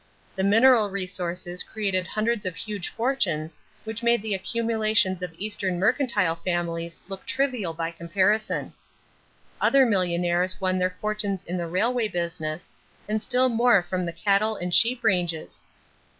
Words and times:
The 0.35 0.43
mineral 0.43 0.89
resources 0.89 1.61
created 1.61 2.07
hundreds 2.07 2.43
of 2.43 2.55
huge 2.55 2.87
fortunes 2.89 3.59
which 3.83 4.01
made 4.01 4.23
the 4.23 4.33
accumulations 4.33 5.21
of 5.21 5.31
eastern 5.37 5.77
mercantile 5.77 6.37
families 6.37 6.99
look 7.07 7.23
trivial 7.23 7.75
by 7.75 7.91
comparison. 7.91 8.73
Other 9.61 9.85
millionaires 9.85 10.59
won 10.59 10.79
their 10.79 10.97
fortunes 10.99 11.43
in 11.43 11.55
the 11.57 11.67
railway 11.67 12.07
business 12.07 12.71
and 13.07 13.21
still 13.21 13.47
more 13.47 13.83
from 13.83 14.07
the 14.07 14.11
cattle 14.11 14.55
and 14.55 14.73
sheep 14.73 15.03
ranges. 15.03 15.63